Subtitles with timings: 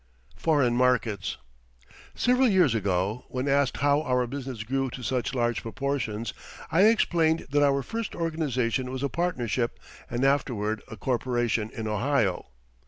[0.35, 1.37] FOREIGN MARKETS
[2.15, 6.33] Several years ago, when asked how our business grew to such large proportions
[6.71, 9.79] I explained that our first organization was a partnership
[10.09, 12.47] and afterward a corporation in Ohio.